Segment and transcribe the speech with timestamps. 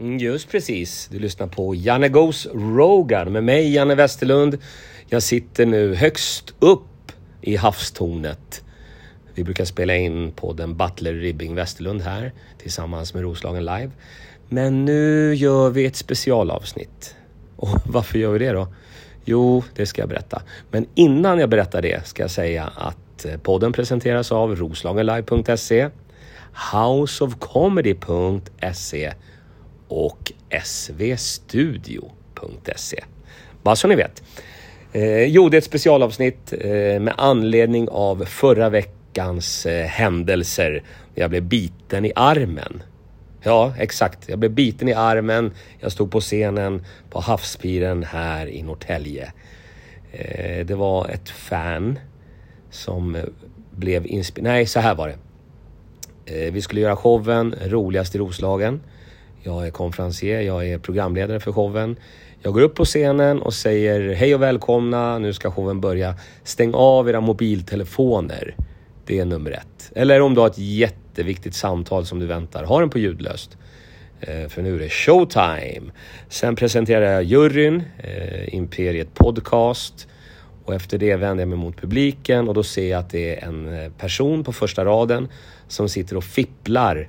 [0.00, 1.08] Mm, just precis.
[1.12, 4.58] Du lyssnar på Janne Goes Rogan med mig, Janne Westerlund.
[5.06, 8.64] Jag sitter nu högst upp i havstornet.
[9.34, 13.90] Vi brukar spela in på den Butler Ribbing Westerlund här tillsammans med Roslagen Live.
[14.48, 17.14] Men nu gör vi ett specialavsnitt.
[17.56, 18.68] Och varför gör vi det då?
[19.24, 20.42] Jo, det ska jag berätta.
[20.70, 25.88] Men innan jag berättar det ska jag säga att eh, podden presenteras av roslagenlive.se,
[26.72, 29.12] houseofcomedy.se
[29.88, 30.32] och
[31.16, 33.04] svstudio.se.
[33.62, 34.22] Bara så ni vet.
[34.92, 40.82] Eh, gjorde ett specialavsnitt eh, med anledning av förra veckans eh, händelser.
[41.14, 42.82] Jag blev biten i armen.
[43.42, 44.28] Ja, exakt.
[44.28, 45.52] Jag blev biten i armen.
[45.80, 49.32] Jag stod på scenen på Havspiren här i Norrtälje.
[50.12, 51.98] Eh, det var ett fan
[52.70, 53.16] som
[53.70, 54.52] blev inspirerad.
[54.52, 55.18] Nej, så här var det.
[56.28, 58.80] Eh, vi skulle göra showen Roligast i Roslagen.
[59.42, 61.96] Jag är konferencier, jag är programledare för showen.
[62.42, 66.14] Jag går upp på scenen och säger hej och välkomna, nu ska showen börja.
[66.44, 68.54] Stäng av era mobiltelefoner.
[69.06, 69.92] Det är nummer ett.
[69.94, 73.58] Eller om du har ett jätteviktigt samtal som du väntar, ha den på ljudlöst.
[74.20, 75.92] Eh, för nu är det showtime.
[76.28, 80.08] Sen presenterar jag juryn, eh, Imperiet Podcast.
[80.64, 83.48] Och efter det vänder jag mig mot publiken och då ser jag att det är
[83.48, 85.28] en eh, person på första raden
[85.68, 87.08] som sitter och fipplar.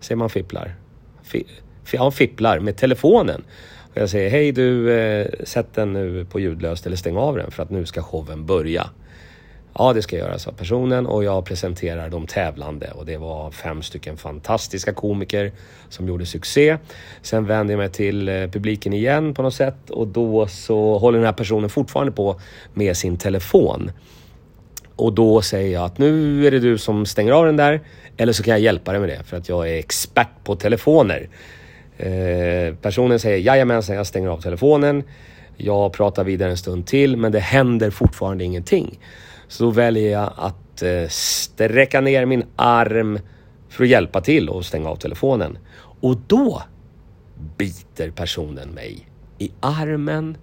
[0.00, 0.74] Säger man fipplar?
[1.28, 1.46] Fi,
[1.92, 3.44] ja, fipplar med telefonen.
[3.90, 7.50] Och jag säger, hej du, eh, sätt den nu på ljudlöst eller stäng av den
[7.50, 8.90] för att nu ska showen börja.
[9.74, 13.50] Ja, det ska jag göra, sa personen och jag presenterar de tävlande och det var
[13.50, 15.52] fem stycken fantastiska komiker
[15.88, 16.78] som gjorde succé.
[17.22, 21.18] Sen vänder jag mig till eh, publiken igen på något sätt och då så håller
[21.18, 22.40] den här personen fortfarande på
[22.74, 23.90] med sin telefon.
[24.98, 27.80] Och då säger jag att nu är det du som stänger av den där
[28.16, 31.28] eller så kan jag hjälpa dig med det för att jag är expert på telefoner.
[31.98, 35.02] Eh, personen säger jajamensan, jag stänger av telefonen.
[35.56, 38.98] Jag pratar vidare en stund till men det händer fortfarande ingenting.
[39.48, 43.18] Så då väljer jag att eh, sträcka ner min arm
[43.68, 45.58] för att hjälpa till och stänga av telefonen.
[46.00, 46.62] Och då
[47.56, 49.08] biter personen mig
[49.38, 50.36] i armen.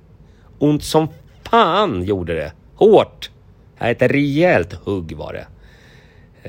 [0.59, 1.07] Ont som
[1.43, 2.51] fan gjorde det.
[2.75, 3.29] Hårt.
[3.79, 5.47] Ett rejält hugg var det.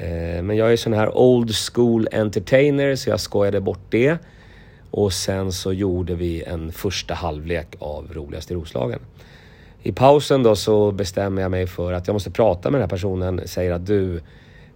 [0.00, 4.18] Eh, men jag är sån här old school entertainer så jag skojade bort det.
[4.90, 9.00] Och sen så gjorde vi en första halvlek av Roligast i Roslagen.
[9.82, 12.96] I pausen då så bestämmer jag mig för att jag måste prata med den här
[12.96, 13.40] personen.
[13.44, 14.20] Säger att du,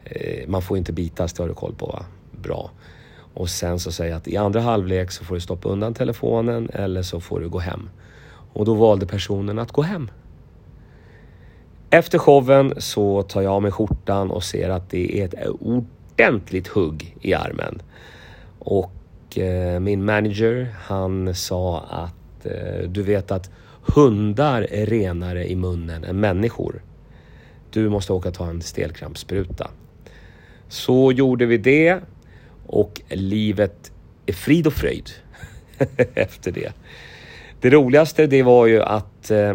[0.05, 2.05] eh, man får inte bitas, det har du koll på va?
[2.43, 2.71] Bra.
[3.35, 6.71] Och sen så säger jag att i andra halvlek så får du stoppa undan telefonen
[6.73, 7.91] eller så får du gå hem.
[8.53, 10.11] Och då valde personen att gå hem.
[11.93, 16.69] Efter showen så tar jag av mig skjortan och ser att det är ett ordentligt
[16.69, 17.83] hugg i armen.
[18.59, 23.51] Och eh, min manager han sa att eh, du vet att
[23.95, 26.83] hundar är renare i munnen än människor.
[27.71, 29.71] Du måste åka och ta en stelkrampsspruta.
[30.69, 32.01] Så gjorde vi det
[32.67, 33.93] och livet
[34.27, 35.11] är frid och fröjd
[36.15, 36.73] efter det.
[37.61, 39.55] Det roligaste det var ju att eh,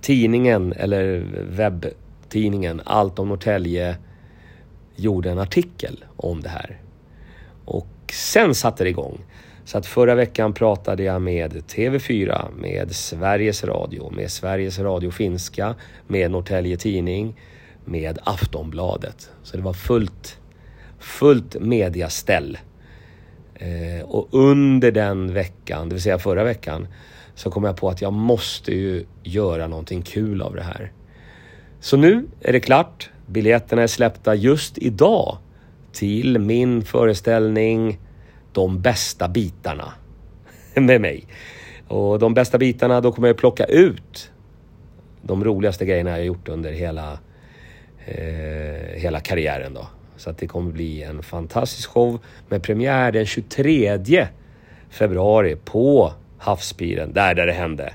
[0.00, 3.96] tidningen, eller webbtidningen Allt om Norrtälje
[4.96, 6.80] gjorde en artikel om det här.
[7.64, 9.18] Och sen satte det igång.
[9.64, 15.74] Så att förra veckan pratade jag med TV4, med Sveriges Radio, med Sveriges Radio Finska,
[16.06, 17.40] med Norrtälje Tidning,
[17.84, 19.30] med Aftonbladet.
[19.42, 20.38] Så det var fullt,
[20.98, 22.58] fullt mediaställ.
[23.58, 26.88] Eh, och under den veckan, det vill säga förra veckan,
[27.34, 30.92] så kom jag på att jag måste ju göra någonting kul av det här.
[31.80, 33.10] Så nu är det klart.
[33.26, 35.38] Biljetterna är släppta just idag
[35.92, 37.98] till min föreställning
[38.52, 39.92] De bästa bitarna
[40.74, 41.26] med mig.
[41.88, 44.30] Och de bästa bitarna, då kommer jag plocka ut
[45.22, 47.18] de roligaste grejerna jag gjort under hela,
[48.06, 49.86] eh, hela karriären då.
[50.18, 52.18] Så att det kommer bli en fantastisk show
[52.48, 54.28] med premiär den 23
[54.90, 57.92] februari på Havspiren, där, där det hände.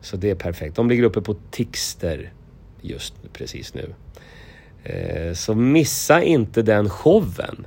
[0.00, 0.76] Så det är perfekt.
[0.76, 2.32] De ligger uppe på Tixter
[2.80, 3.94] just precis nu.
[4.84, 7.66] Eh, så missa inte den showen.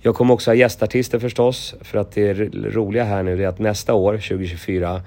[0.00, 3.94] Jag kommer också ha gästartister förstås, för att det roliga här nu är att nästa
[3.94, 5.02] år, 2024,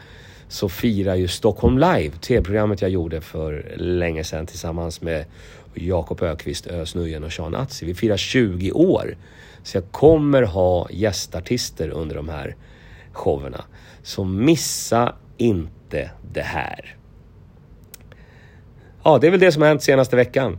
[0.48, 5.26] så firar ju Stockholm Live, tv-programmet jag gjorde för länge sedan tillsammans med
[5.80, 7.86] Jakob Ökvist, Özz Nujen och Sean Atzi.
[7.86, 9.18] Vi firar 20 år.
[9.64, 12.56] Så jag kommer ha gästartister under de här
[13.12, 13.64] showerna.
[14.04, 16.96] Så missa inte det här.
[19.04, 20.58] Ja, det är väl det som har hänt senaste veckan.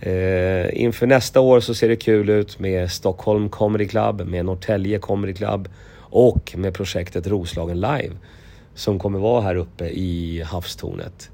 [0.00, 4.98] Eh, inför nästa år så ser det kul ut med Stockholm Comedy Club, med Norrtälje
[4.98, 8.12] Comedy Club och med projektet Roslagen Live
[8.74, 11.30] som kommer vara här uppe i havstornet.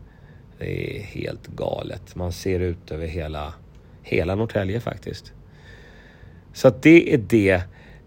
[0.62, 2.16] Det är helt galet.
[2.16, 3.54] Man ser ut över hela,
[4.02, 5.32] hela Norrtälje faktiskt.
[6.52, 7.62] Så att det är det.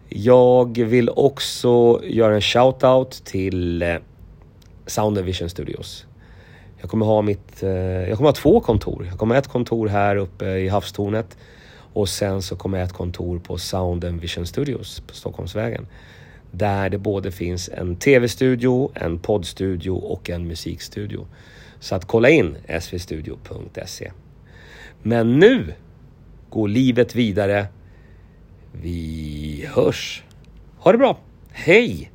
[0.09, 3.95] Jag vill också göra en shout-out till eh,
[4.85, 6.05] Sound Vision Studios.
[6.81, 7.63] Jag kommer ha mitt...
[7.63, 7.69] Eh,
[8.09, 9.05] jag kommer ha två kontor.
[9.09, 11.37] Jag kommer ha ett kontor här uppe i havstornet
[11.93, 15.87] och sen så kommer jag ha ett kontor på Sound Vision Studios på Stockholmsvägen.
[16.51, 21.27] Där det både finns en TV-studio, en poddstudio och en musikstudio.
[21.79, 24.11] Så att kolla in svstudio.se.
[25.01, 25.73] Men nu
[26.49, 27.67] går livet vidare.
[28.71, 30.23] Vi hörs.
[30.77, 31.19] Ha det bra.
[31.51, 32.11] Hej!